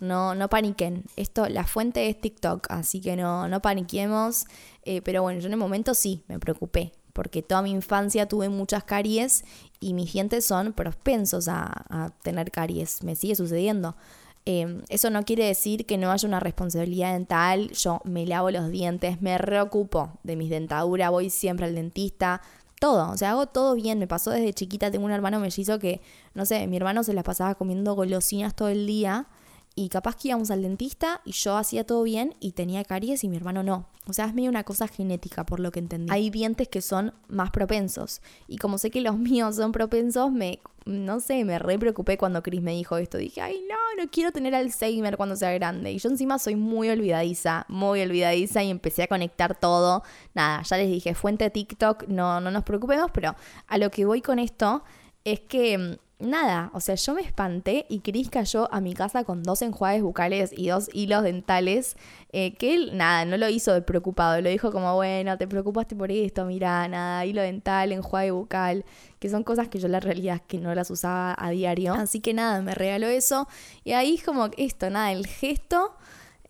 [0.00, 1.04] no, no paniquen.
[1.16, 4.46] Esto, la fuente es TikTok, así que no, no paniquemos.
[4.82, 8.50] Eh, pero bueno, yo en el momento sí, me preocupé porque toda mi infancia tuve
[8.50, 9.44] muchas caries
[9.80, 13.02] y mis dientes son propensos a, tener caries.
[13.02, 13.96] Me sigue sucediendo.
[14.44, 17.70] Em, eso no quiere decir que no haya una responsabilidad dental.
[17.70, 22.42] Yo me lavo los dientes, me reocupo de mis dentaduras, voy siempre al dentista,
[22.80, 23.10] todo.
[23.10, 23.98] O sea, hago todo bien.
[23.98, 26.02] Me pasó desde chiquita, tengo un hermano mellizo que,
[26.34, 29.28] no sé, mi hermano se las pasaba comiendo golosinas todo el día
[29.76, 33.28] y capaz que íbamos al dentista y yo hacía todo bien y tenía caries y
[33.28, 33.86] mi hermano no.
[34.06, 36.12] O sea, es medio una cosa genética por lo que entendí.
[36.12, 40.60] Hay dientes que son más propensos y como sé que los míos son propensos, me,
[40.84, 43.18] no sé, me re preocupé cuando Chris me dijo esto.
[43.18, 45.90] Dije, ay no, no quiero tener Alzheimer cuando sea grande.
[45.90, 50.04] Y yo encima soy muy olvidadiza, muy olvidadiza y empecé a conectar todo.
[50.34, 53.34] Nada, ya les dije, fuente TikTok, no, no nos preocupemos, pero
[53.66, 54.84] a lo que voy con esto
[55.24, 59.24] es que mm, nada, o sea, yo me espanté y Chris cayó a mi casa
[59.24, 61.96] con dos enjuagues bucales y dos hilos dentales,
[62.32, 66.10] eh, que él, nada, no lo hizo preocupado, lo dijo como, bueno, te preocupaste por
[66.10, 68.84] esto, mira, nada, hilo dental, enjuague bucal,
[69.18, 71.94] que son cosas que yo la realidad es que no las usaba a diario.
[71.94, 73.48] Así que nada, me regaló eso
[73.84, 75.96] y ahí como esto, nada, el gesto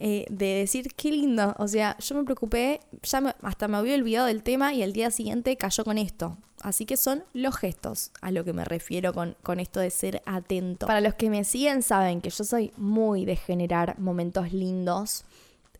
[0.00, 1.54] eh, de decir qué lindo.
[1.58, 5.10] O sea, yo me preocupé, ya hasta me había olvidado del tema y al día
[5.10, 6.36] siguiente cayó con esto.
[6.64, 10.22] Así que son los gestos a lo que me refiero con, con esto de ser
[10.24, 10.86] atento.
[10.86, 15.26] Para los que me siguen saben que yo soy muy de generar momentos lindos.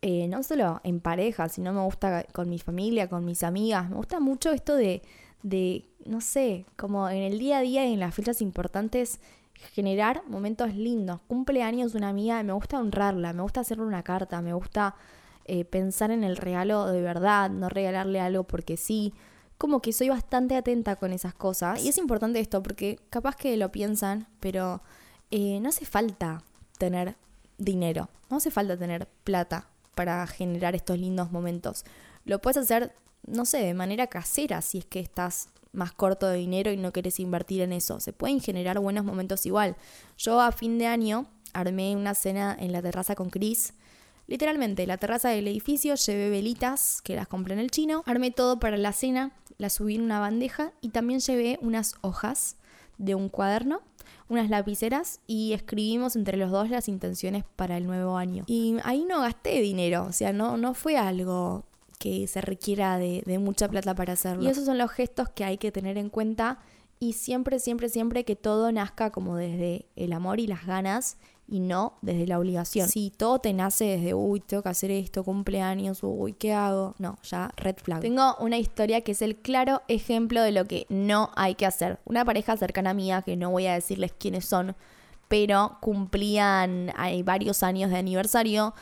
[0.03, 3.89] Eh, no solo en pareja, sino me gusta con mi familia, con mis amigas.
[3.89, 5.01] Me gusta mucho esto de,
[5.41, 9.19] de, no sé, como en el día a día y en las fechas importantes,
[9.73, 11.19] generar momentos lindos.
[11.25, 14.93] Cumpleaños de una amiga, me gusta honrarla, me gusta hacerle una carta, me gusta
[15.45, 19.15] eh, pensar en el regalo de verdad, no regalarle algo porque sí.
[19.57, 21.83] Como que soy bastante atenta con esas cosas.
[21.83, 24.81] Y es importante esto porque capaz que lo piensan, pero
[25.31, 26.43] eh, no hace falta
[26.77, 27.15] tener
[27.57, 31.85] dinero, no hace falta tener plata para generar estos lindos momentos.
[32.25, 32.93] Lo puedes hacer,
[33.25, 36.91] no sé, de manera casera si es que estás más corto de dinero y no
[36.91, 37.99] querés invertir en eso.
[37.99, 39.75] Se pueden generar buenos momentos igual.
[40.17, 43.73] Yo a fin de año armé una cena en la terraza con Chris.
[44.27, 48.59] Literalmente, la terraza del edificio, llevé velitas que las compré en el chino, armé todo
[48.59, 52.57] para la cena, la subí en una bandeja y también llevé unas hojas
[52.97, 53.81] de un cuaderno,
[54.27, 58.43] unas lapiceras y escribimos entre los dos las intenciones para el nuevo año.
[58.47, 61.65] Y ahí no gasté dinero, o sea, no, no fue algo
[61.99, 64.43] que se requiera de, mucha plata para hacerlo.
[64.43, 66.59] Y esos son los gestos que hay que tener en cuenta
[66.99, 71.59] y siempre, siempre, siempre que todo nazca como desde el amor y las ganas y
[71.59, 72.89] no desde la obligación.
[72.89, 76.95] Si todo te nace desde, uy, tengo que hacer esto, cumpleaños, uy, ¿qué hago?
[76.97, 78.01] No, ya red flag.
[78.01, 81.99] Tengo una historia que es el claro ejemplo de lo que no hay que hacer.
[82.05, 84.75] Una pareja cercana mía, que no voy a decirles quiénes son,
[85.27, 88.73] pero cumplían hay varios años de aniversario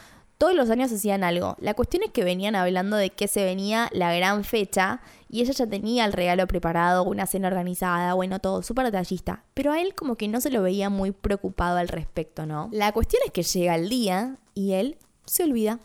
[0.44, 1.56] todos los años hacían algo.
[1.60, 5.00] La cuestión es que venían hablando de que se venía la gran fecha
[5.34, 9.44] y ella ya tenía el regalo preparado, una cena organizada, bueno, todo súper detallista.
[9.56, 12.70] Pero a él como que no se lo veía muy preocupado al respecto, ¿no?
[12.72, 15.80] La cuestión es que llega el día y él se olvida.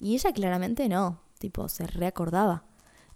[0.00, 2.64] Y ella claramente no, tipo, se reacordaba.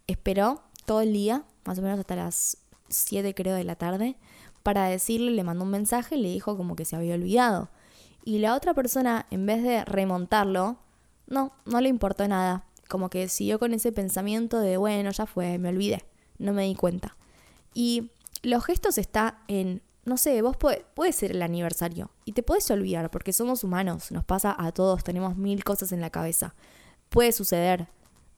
[0.06, 2.58] Esperó todo el día, más o menos hasta las
[2.90, 4.18] 7 creo de la tarde,
[4.62, 7.70] para decirle, le mandó un mensaje le dijo como que se había olvidado.
[8.26, 10.76] Y la otra persona, en vez de remontarlo,
[11.28, 12.66] no, no le importó nada.
[12.88, 16.04] Como que siguió con ese pensamiento de, bueno, ya fue, me olvidé,
[16.38, 17.16] no me di cuenta.
[17.74, 18.10] Y
[18.42, 22.70] los gestos está en, no sé, vos puede, puede ser el aniversario y te puedes
[22.70, 26.54] olvidar porque somos humanos, nos pasa a todos, tenemos mil cosas en la cabeza.
[27.10, 27.88] Puede suceder,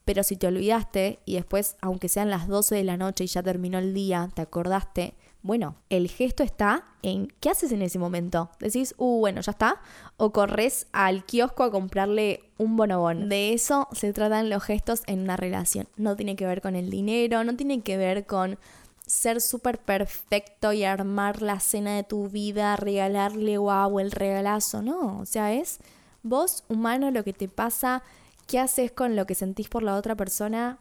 [0.05, 3.43] pero si te olvidaste y después, aunque sean las 12 de la noche y ya
[3.43, 8.51] terminó el día, te acordaste, bueno, el gesto está en qué haces en ese momento.
[8.59, 9.81] Decís, uh, bueno, ya está.
[10.17, 13.27] O corres al kiosco a comprarle un bonobón.
[13.27, 15.87] De eso se tratan los gestos en una relación.
[15.97, 18.59] No tiene que ver con el dinero, no tiene que ver con
[19.07, 24.83] ser súper perfecto y armar la cena de tu vida, regalarle guau el regalazo.
[24.83, 25.79] No, o sea, es
[26.21, 28.03] vos, humano, lo que te pasa,
[28.47, 30.77] qué haces con lo que sentís por la otra persona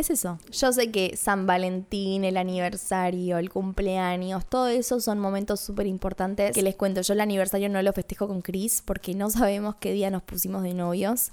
[0.00, 0.38] es eso.
[0.50, 6.52] Yo sé que San Valentín, el aniversario, el cumpleaños, todo eso son momentos súper importantes
[6.52, 7.00] que les cuento.
[7.02, 10.62] Yo el aniversario no lo festejo con Chris porque no sabemos qué día nos pusimos
[10.62, 11.32] de novios.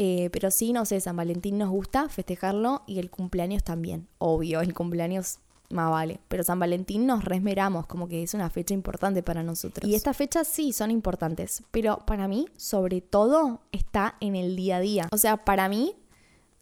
[0.00, 4.06] Eh, pero sí, no sé, San Valentín nos gusta festejarlo y el cumpleaños también.
[4.18, 6.20] Obvio, el cumpleaños más vale.
[6.28, 9.88] Pero San Valentín nos resmeramos, como que es una fecha importante para nosotros.
[9.88, 14.76] Y estas fechas sí son importantes, pero para mí, sobre todo, está en el día
[14.76, 15.08] a día.
[15.12, 15.94] O sea, para mí,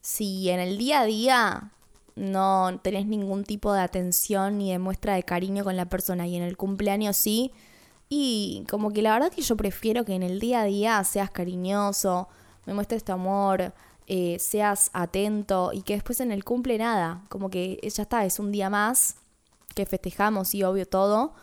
[0.07, 1.73] si en el día a día
[2.15, 6.37] no tenés ningún tipo de atención ni de muestra de cariño con la persona y
[6.37, 7.51] en el cumpleaños sí,
[8.09, 11.33] y como que la verdad que yo prefiero que en el día a día seas
[11.33, 12.29] cariñoso,
[12.67, 13.75] me muestres tu amor,
[14.07, 18.39] eh, seas atento y que después en el cumple nada, como que ya está, es
[18.39, 19.17] un día más
[19.75, 21.35] que festejamos y obvio todo,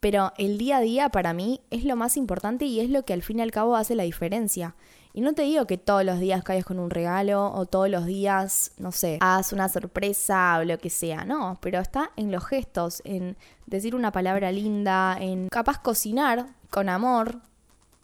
[0.00, 3.12] pero el día a día para mí es lo más importante y es lo que
[3.12, 4.74] al fin y al cabo hace la diferencia.
[5.16, 8.04] Y no te digo que todos los días caigas con un regalo o todos los
[8.04, 12.44] días, no sé, hagas una sorpresa o lo que sea, no, pero está en los
[12.44, 17.40] gestos, en decir una palabra linda, en capaz cocinar con amor,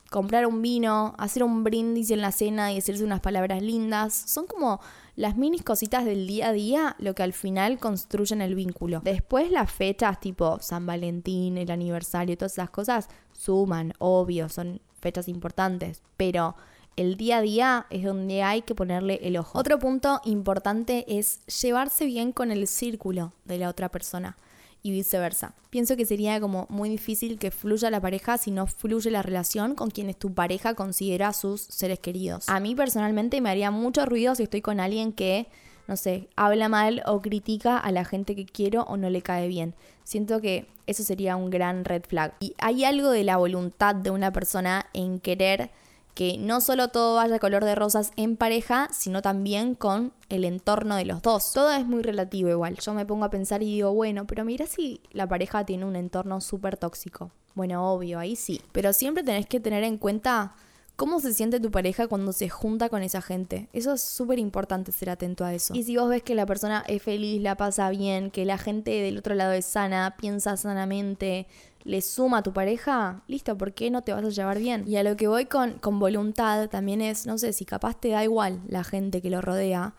[0.09, 4.15] comprar un vino, hacer un brindis en la cena y decirse unas palabras lindas.
[4.15, 4.81] Son como
[5.15, 9.03] las minis cositas del día a día lo que al final construyen el vínculo.
[9.05, 15.29] Después las fechas tipo San Valentín, el aniversario, todas esas cosas suman, obvio, son fechas
[15.29, 16.57] importantes, pero
[16.97, 19.59] el día a día es donde hay que ponerle el ojo.
[19.59, 24.37] Otro punto importante es llevarse bien con el círculo de la otra persona
[24.83, 25.55] y viceversa.
[25.71, 29.75] Pienso que sería como muy difícil que fluya la pareja si no fluye la relación
[29.75, 32.49] con quienes tu pareja considera sus seres queridos.
[32.49, 35.47] A mí personalmente me haría mucho ruido si estoy con alguien que,
[35.87, 39.49] no sé, habla mal o critica a la gente que quiero o no le cae
[39.49, 39.75] bien.
[40.05, 42.35] Siento que eso sería un gran red flag.
[42.41, 45.71] Y hay algo de la voluntad de una persona en querer
[46.15, 50.97] que no solo todo vaya color de rosas en pareja, sino también con el entorno
[50.97, 51.53] de los dos.
[51.53, 52.77] Todo es muy relativo igual.
[52.79, 55.97] Yo me pongo a pensar y digo, bueno, pero mira si la pareja tiene un
[55.97, 57.31] entorno súper tóxico.
[57.55, 58.61] Bueno, obvio, ahí sí.
[58.73, 60.55] Pero siempre tenés que tener en cuenta
[60.97, 63.69] cómo se siente tu pareja cuando se junta con esa gente.
[63.73, 65.75] Eso es súper importante ser atento a eso.
[65.75, 68.91] Y si vos ves que la persona es feliz, la pasa bien, que la gente
[68.91, 71.47] del otro lado es sana, piensa sanamente,
[71.85, 74.85] le suma a tu pareja, listo, ¿por qué no te vas a llevar bien?
[74.87, 78.09] Y a lo que voy con, con voluntad también es, no sé, si capaz te
[78.09, 79.95] da igual la gente que lo rodea.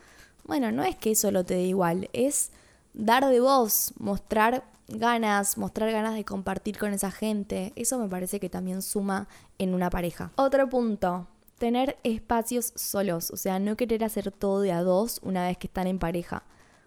[0.45, 2.51] Bueno, no es que eso lo te dé igual, es
[2.93, 7.73] dar de voz, mostrar ganas, mostrar ganas de compartir con esa gente.
[7.75, 9.27] Eso me parece que también suma
[9.57, 10.31] en una pareja.
[10.35, 11.27] Otro punto,
[11.57, 15.67] tener espacios solos, o sea, no querer hacer todo de a dos una vez que
[15.67, 16.43] están en pareja.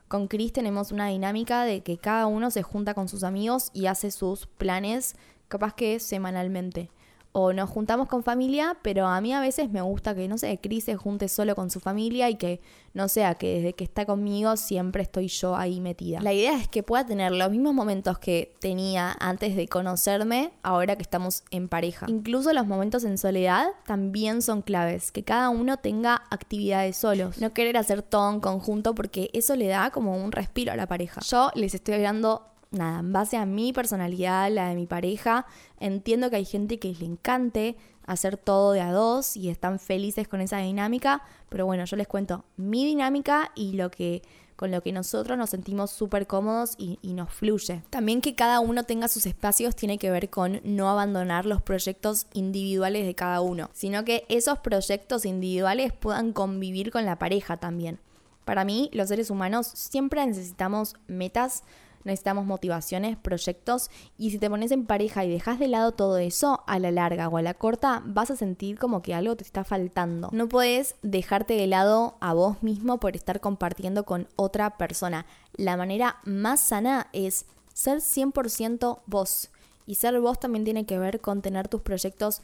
[0.09, 3.86] Con Chris tenemos una dinámica de que cada uno se junta con sus amigos y
[3.86, 5.16] hace sus planes,
[5.48, 6.90] capaz que semanalmente
[7.39, 10.59] o nos juntamos con familia, pero a mí a veces me gusta que, no sé,
[10.59, 12.62] Cris se junte solo con su familia y que
[12.95, 16.22] no sea que desde que está conmigo siempre estoy yo ahí metida.
[16.22, 20.97] La idea es que pueda tener los mismos momentos que tenía antes de conocerme, ahora
[20.97, 22.07] que estamos en pareja.
[22.09, 27.53] Incluso los momentos en soledad también son claves, que cada uno tenga actividades solos, no
[27.53, 31.20] querer hacer todo en conjunto porque eso le da como un respiro a la pareja.
[31.20, 35.47] Yo les estoy hablando nada, en base a mi personalidad, la de mi pareja,
[35.81, 40.29] entiendo que hay gente que le encante hacer todo de a dos y están felices
[40.29, 44.23] con esa dinámica, pero bueno, yo les cuento mi dinámica y lo que
[44.57, 47.83] con lo que nosotros nos sentimos súper cómodos y, y, nos fluye.
[47.91, 52.27] También que cada uno tenga sus espacios tiene que ver con no abandonar los proyectos
[52.33, 58.01] individuales de cada uno, sino que esos proyectos individuales puedan convivir con la pareja también.
[58.47, 61.64] Para mí, los seres humanos siempre necesitamos metas
[62.07, 66.62] necesitamos motivaciones, proyectos y si te pones en pareja y dejas de lado todo eso,
[66.66, 69.64] a la larga o a la corta vas a sentir como que algo te está
[69.64, 70.30] faltando.
[70.32, 75.26] No puedes dejarte de lado a vos mismo por estar compartiendo con otra persona.
[75.57, 79.50] La manera más sana es ser 100% vos.
[79.86, 82.42] Y ser vos también tiene que ver con tener tus proyectos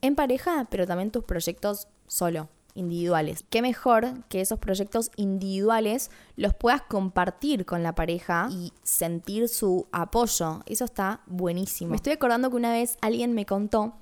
[0.00, 3.44] en pareja, pero también tus proyectos solo individuales.
[3.50, 9.86] Qué mejor que esos proyectos individuales los puedas compartir con la pareja y sentir su
[9.92, 10.62] apoyo.
[10.66, 11.90] Eso está buenísimo.
[11.90, 13.94] Me estoy acordando que una vez alguien me contó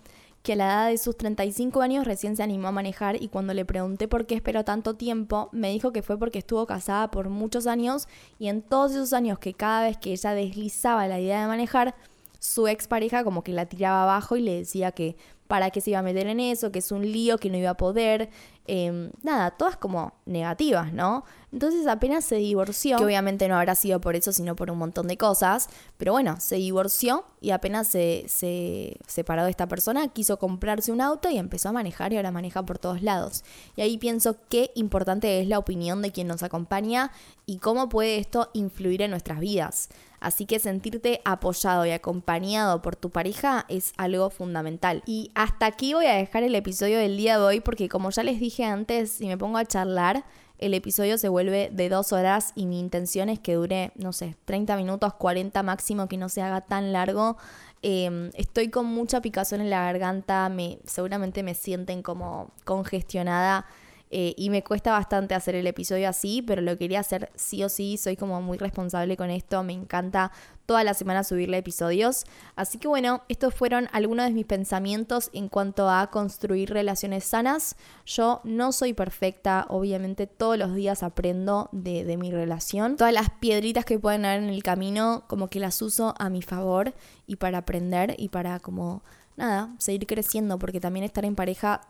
[0.43, 3.55] que a la edad de sus 35 años recién se animó a manejar y cuando
[3.55, 7.29] le pregunté por qué esperó tanto tiempo, me dijo que fue porque estuvo casada por
[7.29, 8.09] muchos años
[8.39, 11.95] y en todos esos años que cada vez que ella deslizaba la idea de manejar,
[12.41, 15.16] su expareja como que la tiraba abajo y le decía que
[15.53, 17.68] para qué se iba a meter en eso, que es un lío, que no iba
[17.68, 18.30] a poder.
[18.66, 21.26] Em, nada, todas como negativas, ¿no?
[21.53, 25.09] Entonces apenas se divorció, que obviamente no habrá sido por eso, sino por un montón
[25.09, 30.38] de cosas, pero bueno, se divorció y apenas se, se separó de esta persona, quiso
[30.38, 33.44] comprarse un auto y empezó a manejar y ahora maneja por todos lados.
[33.76, 37.12] Y ahí pienso qué importante es la opinión de quien nos acompaña
[37.44, 39.90] y cómo puede esto influir en nuestras vidas.
[40.23, 45.03] Así que sentirte apoyado y acompañado por tu pareja es algo fundamental.
[45.05, 48.23] Y hasta aquí voy a dejar el episodio del día de hoy porque como ya
[48.23, 50.25] les dije antes, si me pongo a charlar,
[50.59, 54.37] el episodio se vuelve de dos horas y mi intención es que dure, no sé,
[54.45, 57.37] 30 minutos, 40 máximo, que no se haga tan largo.
[57.83, 63.66] Em, estoy con mucha picazón en la garganta, me, seguramente me sienten como congestionada
[64.14, 67.70] eh, y me cuesta bastante hacer el episodio así, pero lo quería hacer sí o
[67.70, 70.30] sí, soy como muy responsable con esto, me encanta
[70.66, 72.24] toda la semana subirle episodios.
[72.54, 77.74] Así que bueno, estos fueron algunos de mis pensamientos en cuanto a construir relaciones sanas.
[78.04, 82.98] Yo no soy perfecta, obviamente todos los días aprendo de, de mi relación.
[82.98, 86.42] Todas las piedritas que pueden haber en el camino, como que las uso a mi
[86.42, 86.92] favor
[87.26, 89.02] y para aprender y para como,
[89.38, 91.80] nada, seguir creciendo, porque también estar en pareja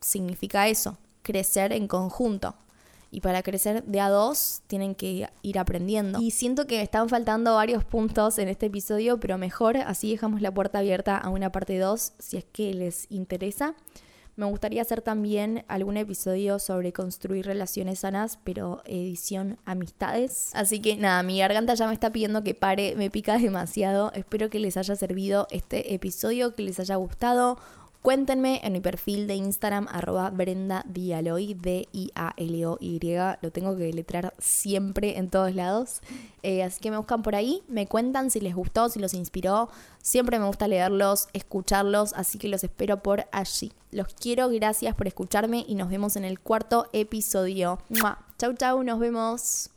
[0.00, 2.54] significa eso, crecer en conjunto.
[3.10, 6.18] Y para crecer de a dos tienen que ir aprendiendo.
[6.20, 10.40] Y siento que me están faltando varios puntos en este episodio, pero mejor así dejamos
[10.40, 13.74] la puerta abierta a una parte 2 si es que les interesa.
[14.34, 20.50] Me gustaría hacer también algún episodio sobre construir relaciones sanas, pero edición amistades.
[20.54, 24.10] Así que nada, mi garganta ya me está pidiendo que pare, me pica demasiado.
[24.14, 27.58] Espero que les haya servido este episodio, que les haya gustado.
[28.02, 33.00] Cuéntenme en mi perfil de Instagram, arroba Brenda Dialoy, D-I-A-L-O-Y.
[33.40, 36.00] Lo tengo que letrar siempre en todos lados.
[36.42, 39.68] Eh, así que me buscan por ahí, me cuentan si les gustó, si los inspiró.
[40.00, 43.72] Siempre me gusta leerlos, escucharlos, así que los espero por allí.
[43.92, 47.78] Los quiero, gracias por escucharme y nos vemos en el cuarto episodio.
[48.36, 49.71] Chau, chau, nos vemos.